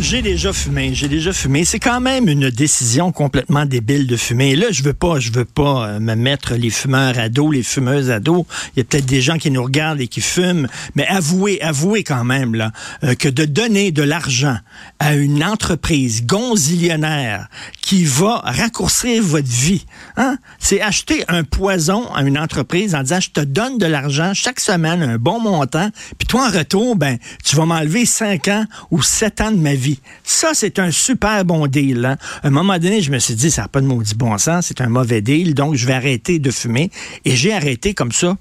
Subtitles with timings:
[0.00, 1.64] J'ai déjà fumé, j'ai déjà fumé.
[1.64, 4.50] C'est quand même une décision complètement débile de fumer.
[4.50, 7.52] Et là, je veux pas, je veux pas euh, me mettre les fumeurs à dos,
[7.52, 8.44] les fumeuses à dos.
[8.74, 12.02] Il y a peut-être des gens qui nous regardent et qui fument, mais avouez, avouez
[12.02, 12.72] quand même là
[13.04, 14.58] euh, que de donner de l'argent
[14.98, 17.46] à une entreprise gonzillionnaire
[17.80, 19.86] qui va raccourcir votre vie,
[20.16, 24.32] hein, c'est acheter un poison à une entreprise en disant je te donne de l'argent
[24.34, 28.64] chaque semaine, un bon montant, puis toi en retour, ben tu vas m'enlever cinq ans
[28.90, 29.83] ou sept ans de ma vie
[30.22, 32.04] ça, c'est un super bon deal.
[32.04, 32.16] Hein.
[32.42, 34.66] À un moment donné, je me suis dit, ça n'a pas de maudit bon sens,
[34.68, 36.90] c'est un mauvais deal, donc je vais arrêter de fumer.
[37.24, 38.36] Et j'ai arrêté comme ça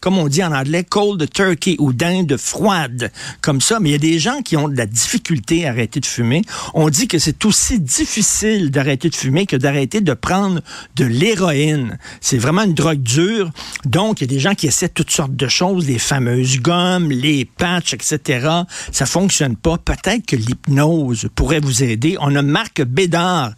[0.00, 3.80] comme on dit en anglais, cold turkey ou dinde froide, comme ça.
[3.80, 6.42] Mais il y a des gens qui ont de la difficulté à arrêter de fumer.
[6.74, 10.60] On dit que c'est aussi difficile d'arrêter de fumer que d'arrêter de prendre
[10.96, 11.98] de l'héroïne.
[12.20, 13.50] C'est vraiment une drogue dure.
[13.84, 17.10] Donc, il y a des gens qui essaient toutes sortes de choses, les fameuses gommes,
[17.10, 18.48] les patchs, etc.
[18.92, 19.78] Ça fonctionne pas.
[19.78, 22.16] Peut-être que l'hypnose pourrait vous aider.
[22.20, 23.52] On a Marc Bédard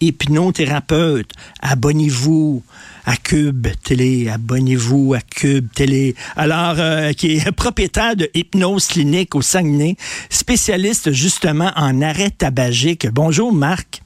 [0.00, 1.30] hypnothérapeute.
[1.60, 2.62] Abonnez-vous
[3.04, 6.14] à Cube Télé, abonnez-vous à Cube Télé.
[6.36, 9.96] Alors, euh, qui est propriétaire de Hypnose Clinique au Saguenay,
[10.30, 13.08] spécialiste justement en arrêt tabagique.
[13.10, 14.03] Bonjour Marc.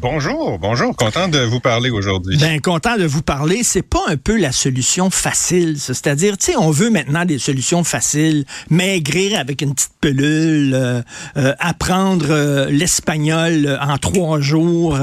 [0.00, 0.94] Bonjour, bonjour.
[0.96, 2.36] Content de vous parler aujourd'hui.
[2.36, 3.62] Ben, content de vous parler.
[3.62, 7.84] C'est pas un peu la solution facile, C'est-à-dire, tu sais, on veut maintenant des solutions
[7.84, 8.44] faciles.
[8.70, 11.00] Maigrir avec une petite pelule, euh,
[11.36, 14.98] euh, apprendre euh, l'espagnol en trois jours.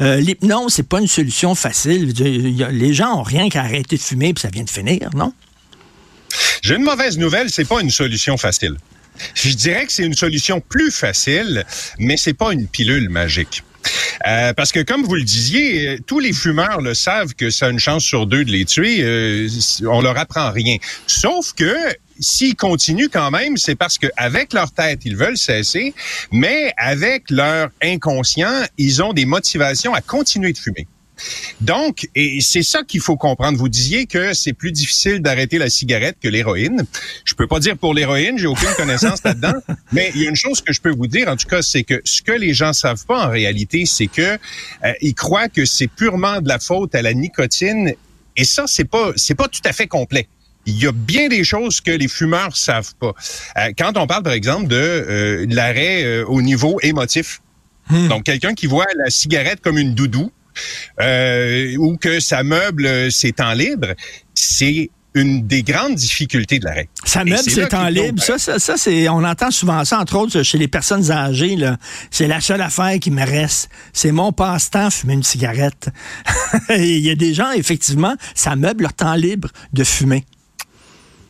[0.00, 2.12] L'hypnose, c'est pas une solution facile.
[2.14, 5.32] Les gens ont rien qu'à arrêter de fumer puis ça vient de finir, non?
[6.62, 8.76] J'ai une mauvaise nouvelle, c'est pas une solution facile.
[9.34, 11.64] Je dirais que c'est une solution plus facile,
[11.98, 13.62] mais c'est pas une pilule magique.
[14.26, 17.66] Euh, parce que comme vous le disiez, euh, tous les fumeurs le savent que ça
[17.66, 18.98] a une chance sur deux de les tuer.
[19.02, 19.48] Euh,
[19.88, 20.76] on leur apprend rien.
[21.06, 21.74] Sauf que
[22.18, 25.94] s'ils continuent quand même, c'est parce que avec leur tête, ils veulent cesser,
[26.30, 30.86] mais avec leur inconscient, ils ont des motivations à continuer de fumer.
[31.60, 33.58] Donc, et c'est ça qu'il faut comprendre.
[33.58, 36.84] Vous disiez que c'est plus difficile d'arrêter la cigarette que l'héroïne.
[37.24, 39.54] Je peux pas dire pour l'héroïne, j'ai aucune connaissance là-dedans,
[39.92, 41.84] mais il y a une chose que je peux vous dire, en tout cas, c'est
[41.84, 44.38] que ce que les gens savent pas en réalité, c'est que
[44.84, 47.92] euh, ils croient que c'est purement de la faute à la nicotine,
[48.36, 50.28] et ça, c'est pas, c'est pas tout à fait complet
[50.66, 53.14] il y a bien des choses que les fumeurs savent pas.
[53.56, 57.40] Euh, quand on parle, par exemple, de euh, l'arrêt au niveau émotif,
[57.88, 58.08] hmm.
[58.08, 60.30] donc quelqu'un qui voit la cigarette comme une doudou,
[61.00, 63.94] euh, ou que ça meuble ses temps libres,
[64.34, 66.88] c'est une des grandes difficultés de l'arrêt.
[67.04, 70.42] Ça meuble ses temps libres, ça, ça, ça c'est, on entend souvent ça, entre autres
[70.42, 71.56] chez les personnes âgées.
[71.56, 71.78] Là,
[72.10, 73.70] c'est la seule affaire qui me reste.
[73.92, 75.88] C'est mon passe-temps, fumer une cigarette.
[76.70, 80.24] Il y a des gens, effectivement, ça meuble leur temps libre de fumer.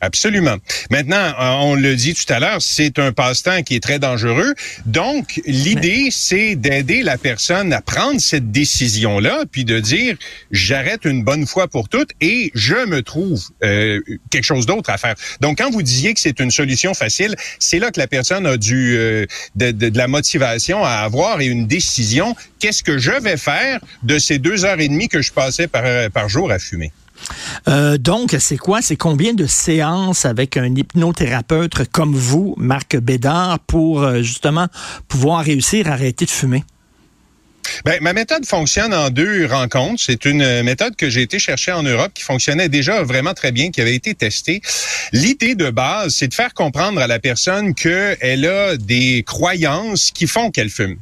[0.00, 0.56] Absolument.
[0.90, 4.54] Maintenant, euh, on le dit tout à l'heure, c'est un passe-temps qui est très dangereux.
[4.86, 10.16] Donc, l'idée, c'est d'aider la personne à prendre cette décision-là, puis de dire,
[10.50, 14.00] j'arrête une bonne fois pour toutes et je me trouve euh,
[14.30, 15.14] quelque chose d'autre à faire.
[15.40, 18.56] Donc, quand vous disiez que c'est une solution facile, c'est là que la personne a
[18.56, 22.34] du euh, de, de, de, la motivation à avoir et une décision.
[22.58, 25.84] Qu'est-ce que je vais faire de ces deux heures et demie que je passais par,
[26.10, 26.90] par jour à fumer?
[27.68, 28.82] Euh, donc, c'est quoi?
[28.82, 34.66] C'est combien de séances avec un hypnothérapeute comme vous, Marc Bédard, pour euh, justement
[35.08, 36.64] pouvoir réussir à arrêter de fumer?
[37.84, 40.02] Ben, ma méthode fonctionne en deux rencontres.
[40.04, 43.70] C'est une méthode que j'ai été chercher en Europe qui fonctionnait déjà vraiment très bien,
[43.70, 44.60] qui avait été testée.
[45.12, 50.26] L'idée de base, c'est de faire comprendre à la personne qu'elle a des croyances qui
[50.26, 50.96] font qu'elle fume.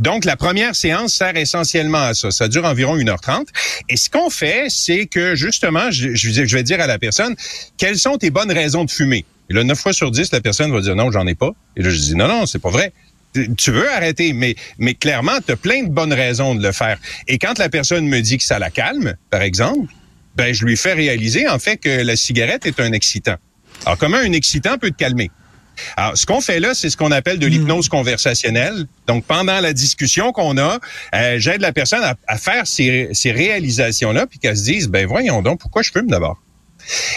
[0.00, 2.30] Donc, la première séance sert essentiellement à ça.
[2.30, 3.46] Ça dure environ 1h30.
[3.90, 7.36] Et ce qu'on fait, c'est que justement, je, je vais dire à la personne,
[7.76, 9.24] quelles sont tes bonnes raisons de fumer?
[9.50, 11.52] Et là, 9 fois sur 10, la personne va dire non, j'en ai pas.
[11.76, 12.92] Et là, je dis non, non, c'est pas vrai
[13.56, 16.98] tu veux arrêter, mais, mais clairement, tu as plein de bonnes raisons de le faire.
[17.28, 19.92] Et quand la personne me dit que ça la calme, par exemple,
[20.36, 23.36] ben, je lui fais réaliser, en fait, que la cigarette est un excitant.
[23.86, 25.30] Alors, comment un excitant peut te calmer?
[25.96, 28.86] Alors, ce qu'on fait là, c'est ce qu'on appelle de l'hypnose conversationnelle.
[29.06, 30.78] Donc, pendant la discussion qu'on a,
[31.14, 35.42] euh, j'aide la personne à, faire ces, ces réalisations-là, puis qu'elle se dise, ben voyons
[35.42, 36.43] donc, pourquoi je fume d'abord?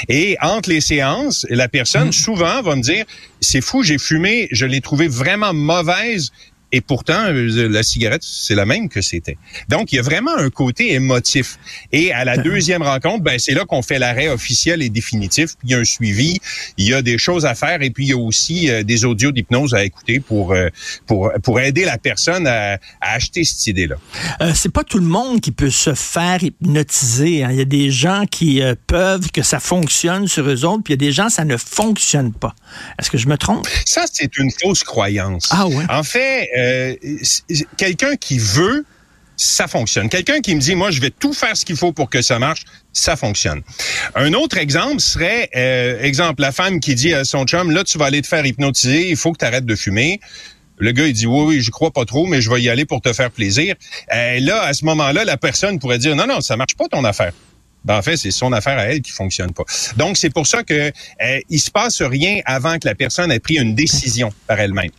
[0.09, 2.13] Et entre les séances, la personne hmm.
[2.13, 3.05] souvent va me dire,
[3.41, 6.31] c'est fou, j'ai fumé, je l'ai trouvé vraiment mauvaise
[6.71, 9.37] Et pourtant, euh, la cigarette, c'est la même que c'était.
[9.69, 11.57] Donc, il y a vraiment un côté émotif.
[11.91, 15.55] Et à la deuxième rencontre, ben, c'est là qu'on fait l'arrêt officiel et définitif.
[15.57, 16.39] Puis il y a un suivi,
[16.77, 19.05] il y a des choses à faire et puis il y a aussi euh, des
[19.05, 20.67] audios d'hypnose à écouter pour, euh,
[21.05, 23.95] pour, pour aider la personne à, à acheter cette idée-là.
[24.41, 27.43] Euh, c'est pas tout le monde qui peut se faire hypnotiser.
[27.43, 27.49] Hein.
[27.51, 31.01] Il y a des gens qui peuvent que ça fonctionne sur eux autres, puis il
[31.01, 32.53] y a des gens ça ne fonctionne pas.
[32.99, 33.67] Est-ce que je me trompe?
[33.85, 35.47] Ça, c'est une fausse croyance.
[35.51, 35.85] Ah ouais.
[35.89, 36.95] En fait, euh,
[37.77, 38.86] quelqu'un qui veut,
[39.38, 40.09] ça fonctionne.
[40.09, 42.39] Quelqu'un qui me dit, moi, je vais tout faire ce qu'il faut pour que ça
[42.39, 43.62] marche, ça fonctionne.
[44.15, 47.98] Un autre exemple serait, euh, exemple, la femme qui dit à son chum, là, tu
[48.00, 50.19] vas aller te faire hypnotiser, il faut que tu arrêtes de fumer.
[50.80, 52.86] Le gars, il dit, oui, oui, je crois pas trop, mais je vais y aller
[52.86, 53.75] pour te faire plaisir.
[54.13, 57.04] Euh, là, à ce moment-là, la personne pourrait dire, non, non, ça marche pas ton
[57.04, 57.31] affaire.
[57.86, 59.63] Ben, en fait, c'est son affaire à elle qui fonctionne pas.
[59.95, 63.39] Donc, c'est pour ça que euh, il se passe rien avant que la personne ait
[63.39, 64.92] pris une décision par elle-même.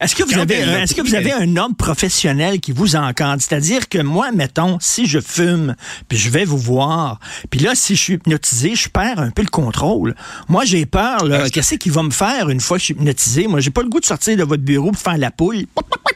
[0.00, 3.42] Est-ce que vous avez, est-ce que vous avez un homme professionnel qui vous encadre?
[3.42, 5.74] C'est-à-dire que moi, mettons, si je fume,
[6.08, 7.18] puis je vais vous voir,
[7.50, 10.14] puis là, si je suis hypnotisé, je perds un peu le contrôle.
[10.48, 11.50] Moi, j'ai peur, là.
[11.50, 13.46] Qu'est-ce qu'il va me faire une fois que je suis hypnotisé?
[13.46, 15.64] Moi, j'ai pas le goût de sortir de votre bureau pour faire la poule.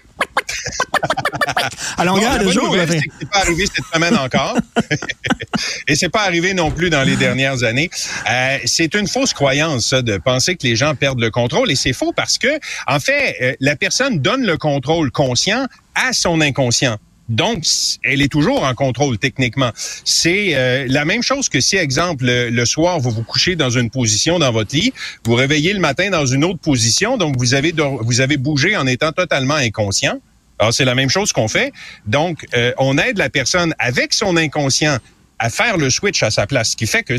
[1.96, 2.76] à longueur de jour.
[2.88, 4.56] C'est pas arrivé cette semaine encore.
[5.86, 7.90] Et c'est pas arrivé non plus dans les dernières années.
[8.30, 11.70] Euh, c'est une fausse croyance, ça, de penser que les gens perdent le contrôle.
[11.70, 16.12] Et c'est faux parce que, en fait, euh, la personne donne le contrôle conscient à
[16.12, 16.98] son inconscient.
[17.28, 17.64] Donc,
[18.04, 19.70] elle est toujours en contrôle techniquement.
[20.04, 23.90] C'est euh, la même chose que si, exemple, le, soir, vous vous couchez dans une
[23.90, 24.92] position dans votre lit,
[25.24, 28.86] vous réveillez le matin dans une autre position, donc vous avez, vous avez bougé en
[28.86, 30.18] étant totalement inconscient.
[30.58, 31.72] Alors, c'est la même chose qu'on fait.
[32.06, 34.98] Donc, euh, on aide la personne avec son inconscient
[35.38, 37.14] à faire le switch à sa place, ce qui fait que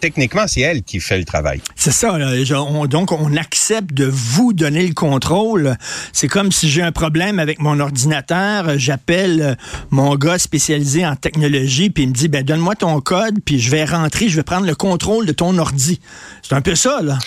[0.00, 1.60] techniquement, c'est elle qui fait le travail.
[1.76, 2.18] C'est ça.
[2.86, 5.76] donc, on accepte de vous donner le contrôle.
[6.12, 9.56] C'est comme si j'ai un problème avec mon ordinateur, j'appelle
[9.90, 13.70] mon gars spécialisé en technologie, puis il me dit, ben donne-moi ton code, puis je
[13.70, 16.00] vais rentrer, je vais prendre le contrôle de ton ordi.
[16.42, 17.18] C'est un peu ça, là.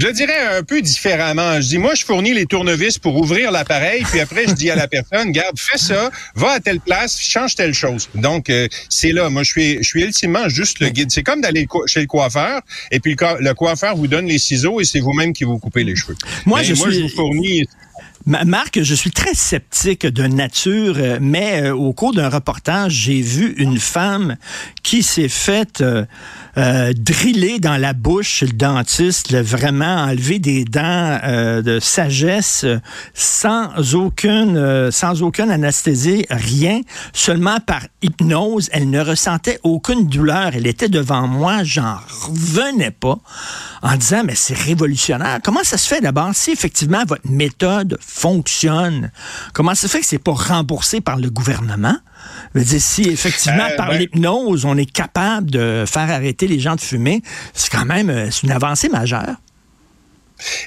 [0.00, 1.60] Je le dirais un peu différemment.
[1.60, 4.76] Je dis, moi, je fournis les tournevis pour ouvrir l'appareil, puis après, je dis à
[4.76, 8.08] la personne, garde, fais ça, va à telle place, change telle chose.
[8.14, 9.28] Donc, euh, c'est là.
[9.28, 11.10] Moi, je suis, je suis ultimement juste le guide.
[11.10, 12.60] C'est comme d'aller chez le coiffeur,
[12.92, 15.96] et puis le, coiffeur vous donne les ciseaux, et c'est vous-même qui vous coupez les
[15.96, 16.16] cheveux.
[16.46, 17.66] Moi, je, moi je vous fournis
[18.26, 23.22] Marc, je suis très sceptique de nature, euh, mais euh, au cours d'un reportage, j'ai
[23.22, 24.36] vu une femme
[24.82, 26.04] qui s'est faite euh,
[26.94, 31.20] driller dans la bouche le dentiste, vraiment enlever des dents
[31.62, 32.66] de sagesse
[33.14, 36.80] sans aucune, sans aucune anesthésie, rien,
[37.12, 38.68] seulement par hypnose.
[38.72, 40.50] Elle ne ressentait aucune douleur.
[40.54, 41.96] Elle était devant moi, j'en
[42.26, 43.18] revenais pas,
[43.82, 45.38] en disant mais c'est révolutionnaire.
[45.44, 49.10] Comment ça se fait d'abord si effectivement votre méthode fonctionne?
[49.52, 51.96] Comment ça fait que c'est pas remboursé par le gouvernement?
[52.54, 56.46] Je veux dire, si effectivement, euh, par ben l'hypnose, on est capable de faire arrêter
[56.46, 57.22] les gens de fumer,
[57.54, 59.36] c'est quand même euh, une avancée majeure.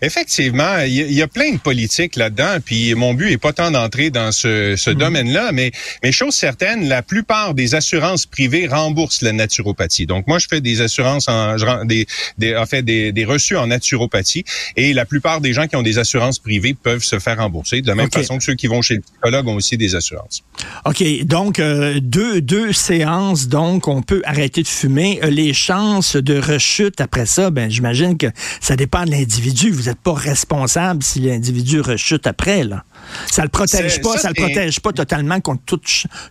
[0.02, 4.10] Effectivement, il y, a plein de politiques là-dedans, puis mon but est pas tant d'entrer
[4.10, 4.98] dans ce, ce mhm.
[4.98, 5.72] domaine-là, mais,
[6.04, 10.06] mais chose certaine, la plupart des assurances privées remboursent la naturopathie.
[10.06, 12.08] Donc moi, je fais des assurances en, des,
[12.38, 14.44] des, en fait, des, des reçus en naturopathie,
[14.76, 17.88] et la plupart des gens qui ont des assurances privées peuvent se faire rembourser, de
[17.88, 20.44] la même façon que ceux qui vont chez le psychologue ont aussi des assurances.
[20.86, 25.20] OK, donc euh, deux, deux séances, donc on peut arrêter de fumer.
[25.24, 28.28] Euh, les chances de rechute après ça, ben j'imagine que
[28.60, 32.64] ça dépend de l'individu vous n'êtes pas responsable si l'individu rechute après.
[32.64, 32.84] Là.
[33.30, 35.82] Ça le protège pas, ça, le protège pas totalement contre tout,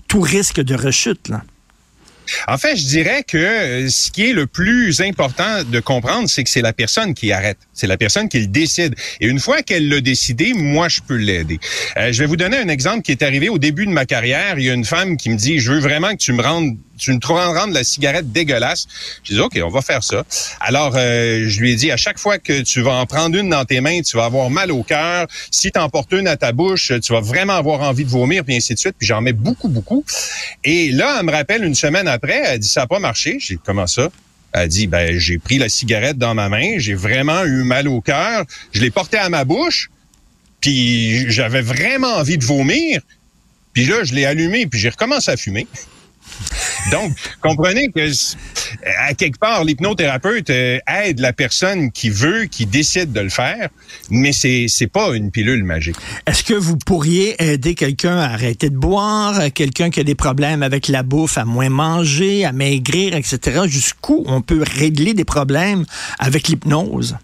[0.09, 1.29] tout risque de rechute.
[1.29, 1.43] Là.
[2.49, 6.45] En fait, je dirais que euh, ce qui est le plus important de comprendre, c'est
[6.45, 7.59] que c'est la personne qui arrête.
[7.73, 8.95] C'est la personne qui le décide.
[9.21, 11.59] Et une fois qu'elle l'a décidé, moi, je peux l'aider.
[11.97, 14.59] Euh, je vais vous donner un exemple qui est arrivé au début de ma carrière.
[14.59, 16.77] Il y a une femme qui me dit, je veux vraiment que tu me rendes
[17.01, 18.87] tu me rendre la cigarette dégueulasse.
[19.25, 20.23] Je dis, OK, on va faire ça.
[20.61, 23.49] Alors, euh, je lui ai dit, à chaque fois que tu vas en prendre une
[23.49, 25.27] dans tes mains, tu vas avoir mal au cœur.
[25.51, 28.45] Si tu en portes une à ta bouche, tu vas vraiment avoir envie de vomir,
[28.45, 28.95] puis ainsi de suite.
[28.99, 30.05] Puis j'en mets beaucoup, beaucoup.
[30.65, 33.39] Et là, elle me rappelle une semaine après, elle dit, ça n'a pas marché.
[33.41, 34.11] J'ai dit, comment ça?
[34.53, 38.01] Elle dit, ben, j'ai pris la cigarette dans ma main, j'ai vraiment eu mal au
[38.01, 39.91] cœur, je l'ai portée à ma bouche,
[40.61, 43.01] puis j'avais vraiment envie de vomir,
[43.73, 45.69] puis là, je l'ai allumé, puis j'ai recommencé à fumer.
[46.91, 48.09] Donc, comprenez que
[48.99, 53.69] à quelque part, l'hypnothérapeute euh, aide la personne qui veut, qui décide de le faire,
[54.11, 55.97] mais c'est c'est pas une pilule magique.
[56.27, 60.63] Est-ce que vous pourriez aider quelqu'un à arrêter de boire, quelqu'un qui a des problèmes
[60.63, 63.63] avec la bouffe, à moins manger, à maigrir, etc.
[63.67, 65.85] Jusqu'où on peut régler des problèmes
[66.19, 67.17] avec l'hypnose?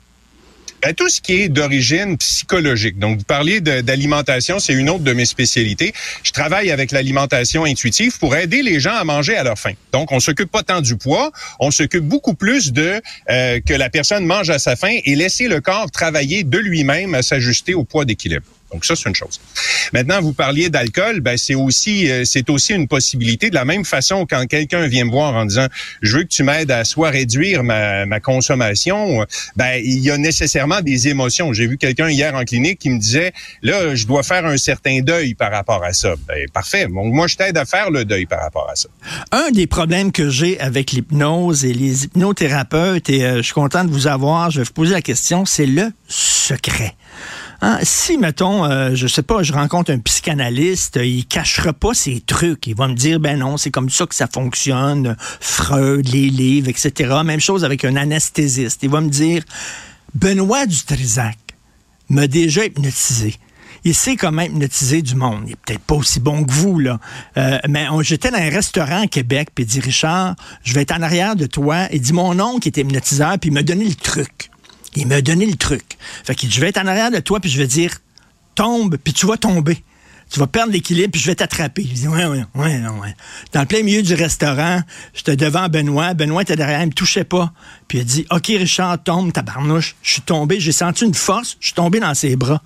[0.95, 2.99] Tout ce qui est d'origine psychologique.
[2.99, 5.93] Donc, vous parliez d'alimentation, c'est une autre de mes spécialités.
[6.23, 9.73] Je travaille avec l'alimentation intuitive pour aider les gens à manger à leur faim.
[9.93, 13.01] Donc, on s'occupe pas tant du poids, on s'occupe beaucoup plus de
[13.31, 17.15] euh, que la personne mange à sa faim et laisser le corps travailler de lui-même
[17.15, 18.47] à s'ajuster au poids d'équilibre.
[18.77, 19.41] Donc ça, c'est une chose.
[19.95, 23.49] Maintenant, vous parliez d'alcool, ben c'est aussi euh, c'est aussi une possibilité.
[23.49, 25.67] De la même façon, quand quelqu'un vient me voir en disant
[26.03, 29.25] je veux que tu m'aides à soit réduire ma, ma consommation,
[29.57, 31.55] ben il y a nécessairement des émotions.
[31.55, 35.01] J'ai vu quelqu'un hier en clinique qui me disait là, je dois faire un certain
[35.01, 36.13] deuil par rapport à ça.
[36.29, 36.85] Ben parfait.
[36.85, 38.91] Donc moi, je t'aide à faire le deuil par rapport à ça.
[39.33, 43.85] Un des problèmes que j'ai avec l'hypnose et les hypnothérapeutes, et euh, je suis content
[43.85, 46.95] de vous avoir, je vais vous poser la question, c'est le secret.
[47.63, 52.21] Hein, si, mettons, euh, je sais pas, je rencontre un psychanalyste, il cachera pas ses
[52.21, 52.67] trucs.
[52.67, 55.17] Il va me dire, ben non, c'est comme ça que ça fonctionne.
[55.41, 57.15] Freud, les livres, etc.
[57.25, 58.83] Même chose avec un anesthésiste.
[58.83, 59.43] Il va me dire,
[60.15, 61.39] Benoît Dutrisac
[62.09, 63.35] m'a déjà hypnotisé.
[63.85, 65.45] Il sait comment hypnotiser du monde.
[65.47, 66.99] Il est peut-être pas aussi bon que vous, là.
[67.37, 70.35] Euh, mais j'étais dans un restaurant à Québec, puis il dit, Richard,
[70.65, 71.87] je vais être en arrière de toi.
[71.93, 74.51] Il dit, mon oncle est hypnotiseur, puis il m'a donné le truc.
[74.95, 75.99] Il m'a donné le truc.
[76.25, 77.93] Fait que je vais être en arrière de toi, puis je vais dire,
[78.55, 79.83] tombe, puis tu vas tomber.
[80.31, 81.87] Tu vas perdre l'équilibre, puis je vais t'attraper.
[81.89, 83.17] Je dis, ouais, ouais, ouais, ouais.
[83.53, 84.83] Dans le plein milieu du restaurant,
[85.15, 86.15] j'étais devant Benoît.
[86.15, 87.53] Benoît était derrière, il me touchait pas.
[87.87, 89.95] Puis il a dit, OK, Richard, tombe, tabarnouche.
[90.03, 92.61] Je suis tombé, j'ai senti une force, je suis tombé dans ses bras.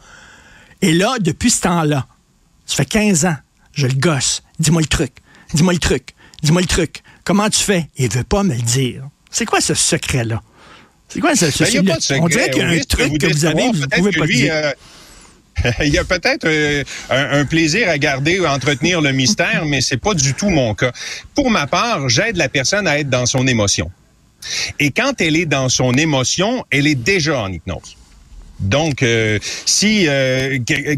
[0.81, 2.07] Et là, depuis ce temps-là,
[2.65, 3.37] ça fait 15 ans,
[3.75, 4.43] je le gosse.
[4.59, 5.13] Dis-moi le truc.
[5.53, 6.15] Dis-moi le truc.
[6.43, 7.03] Dis-moi le truc.
[7.25, 7.91] Comment tu fais?
[7.97, 9.07] Il veut pas me le dire.
[9.31, 10.43] C'est quoi ce secret-là?
[11.13, 11.47] C'est quoi ça?
[11.83, 14.27] Ben, on dirait qu'il y a un truc que vous avez, vous ne pouvez pas
[14.27, 14.55] dire.
[14.55, 14.73] Euh,
[15.83, 19.81] il y a peut-être euh, un, plaisir à garder ou à entretenir le mystère, mais
[19.81, 20.93] c'est pas du tout mon cas.
[21.35, 23.91] Pour ma part, j'aide la personne à être dans son émotion.
[24.79, 27.97] Et quand elle est dans son émotion, elle est déjà en hypnose.
[28.61, 30.07] Donc, euh, si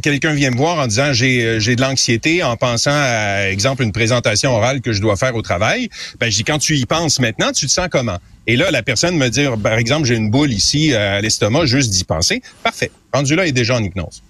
[0.03, 3.93] quelqu'un vient me voir en disant j'ai j'ai de l'anxiété en pensant à exemple une
[3.93, 5.89] présentation orale que je dois faire au travail,
[6.19, 8.19] ben je dis quand tu y penses maintenant, tu te sens comment?
[8.47, 11.67] Et là, la personne me dit, par exemple, j'ai une boule ici euh, à l'estomac,
[11.67, 12.43] juste d'y penser.
[12.63, 12.91] Parfait.
[13.13, 14.23] Rendu là, est déjà en hypnose.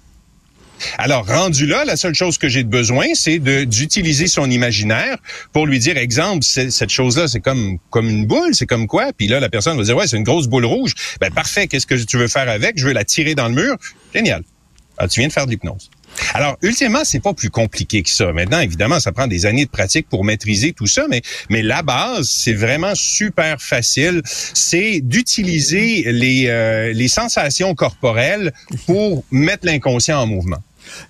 [0.99, 5.17] Alors, rendu là, la seule chose que j'ai besoin, c'est d'utiliser son imaginaire
[5.53, 9.13] pour lui dire, exemple, cette chose-là, c'est comme comme une boule, c'est comme quoi?
[9.17, 10.95] Puis là, la personne va dire, ouais, c'est une grosse boule rouge.
[11.21, 12.79] Ben parfait, qu'est-ce que tu veux faire avec?
[12.79, 13.77] Je veux la tirer dans le mur.
[14.15, 14.43] Génial.
[14.99, 15.91] Alors, tu viens de faire de l'hypnose.
[16.35, 18.33] Alors, ultimement, c'est pas plus compliqué que ça.
[18.33, 21.83] Maintenant, évidemment, ça prend des années de pratique pour maîtriser tout ça, mais, mais la
[21.83, 24.23] base, c'est vraiment super facile.
[24.25, 28.53] C'est d'utiliser les, euh, les sensations corporelles
[28.87, 30.63] pour mettre l'inconscient en mouvement.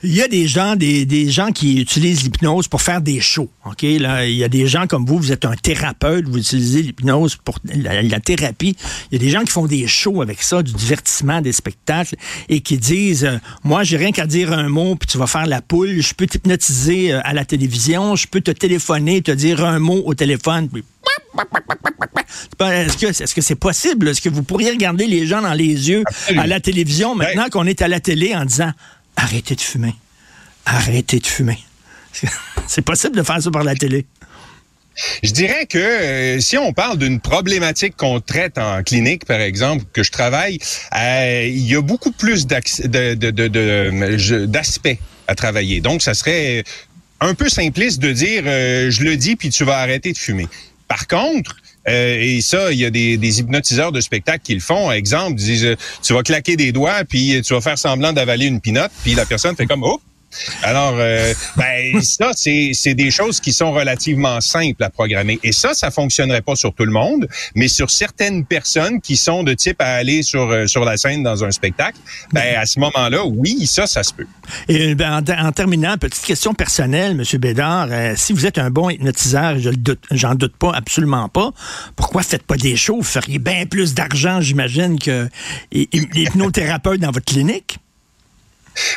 [0.03, 3.51] Il y a des gens, des, des gens qui utilisent l'hypnose pour faire des shows.
[3.65, 3.83] OK?
[3.83, 7.37] Là, il y a des gens comme vous, vous êtes un thérapeute, vous utilisez l'hypnose
[7.37, 8.77] pour la, thérapie.
[9.11, 12.17] Il y a des gens qui font des shows avec ça, du divertissement, des spectacles,
[12.49, 15.47] et qui disent euh, Moi, j'ai rien qu'à dire un mot, puis tu vas faire
[15.47, 19.65] la poule, je peux t'hypnotiser euh, à la télévision, je peux te téléphoner, te dire
[19.65, 20.85] un mot au téléphone, puis
[22.61, 24.09] est-ce que c'est possible?
[24.09, 26.05] Est-ce que vous pourriez regarder les gens dans les yeux
[26.37, 28.73] à la télévision maintenant qu'on est à la télé en disant
[29.17, 29.95] arrêtez de fumer.
[30.65, 31.59] Arrêtez de fumer.
[32.67, 34.07] C'est possible de faire ça par la télé.
[35.23, 39.85] Je dirais que euh, si on parle d'une problématique qu'on traite en clinique, par exemple,
[39.93, 40.59] que je travaille,
[40.95, 42.47] euh, il y a beaucoup plus
[44.47, 45.81] d'aspects à travailler.
[45.81, 46.65] Donc, ça serait
[47.21, 50.47] un peu simpliste de dire euh, je le dis puis tu vas arrêter de fumer.
[50.93, 51.57] Par contre,
[51.89, 54.93] euh, et ça, il y a des, hypnotiseurs de spectacle qui le font.
[54.93, 58.61] Exemple, ils disent, tu vas claquer des doigts, puis tu vas faire semblant d'avaler une
[58.61, 60.03] pinotte, puis la personne fait comme, oh,
[60.63, 65.39] alors, euh, ben, ça, c'est des choses qui sont relativement simples à programmer.
[65.43, 69.43] Et ça, ça fonctionnerait pas sur tout le monde, mais sur certaines personnes qui sont
[69.43, 71.99] de type à aller sur, euh, la scène dans un spectacle,
[72.33, 74.27] ben, à ce moment-là, oui, ça, ça se peut.
[74.69, 77.41] Et ben, en, terminant, petite question personnelle, M.
[77.41, 79.71] Bédard, euh, si vous êtes un bon hypnotiseur, je
[80.11, 81.51] j'en doute, pas, absolument pas,
[81.97, 82.97] pourquoi faites pas des shows?
[82.97, 85.29] Vous feriez bien plus d'argent, j'imagine, que
[85.73, 87.79] hypnothérapeute dans votre clinique?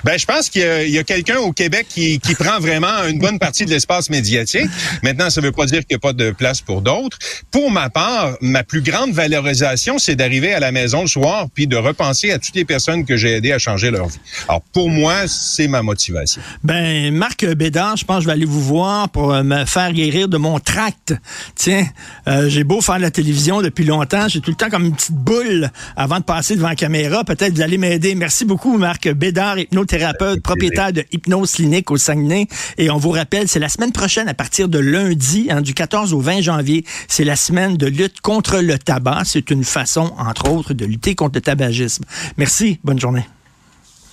[0.04, 3.40] Ben, je pense qu'il y a, quelqu'un au Québec qui, qui, prend vraiment une bonne
[3.40, 4.70] partie de l'espace médiatique.
[5.04, 7.18] Maintenant, ça ne veut pas dire qu'il n'y a pas de place pour d'autres.
[7.52, 11.68] Pour ma part, ma plus grande valorisation, c'est d'arriver à la maison le soir puis
[11.68, 14.20] de repenser à toutes les personnes que j'ai aidées à changer leur vie.
[14.48, 16.42] Alors, pour moi, c'est ma motivation.
[16.64, 19.92] Ben, Marc Bédard, je pense que je vais aller vous voir pour euh, me faire
[19.94, 21.14] guérir de mon tract.
[21.56, 21.86] Tiens,
[22.28, 25.16] euh, j'ai beau faire la télévision depuis longtemps, j'ai tout le temps comme une petite
[25.16, 27.24] boule avant de passer devant la caméra.
[27.24, 28.16] Peut-être vous allez m'aider.
[28.16, 32.48] Merci beaucoup, Marc Bédard hypnothérapeute, propriétaire de Hypnose Clinique au Saguenay.
[32.78, 36.14] Et on vous rappelle, c'est la semaine prochaine, à partir de lundi, hein, du 14
[36.14, 39.24] au 20 janvier, c'est la semaine de lutte contre le tabac.
[39.26, 42.06] C'est une façon, entre autres, de lutter contre le tabagisme.
[42.38, 42.80] Merci.
[42.84, 43.28] Bonne journée.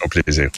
[0.04, 0.50] Au plaisir.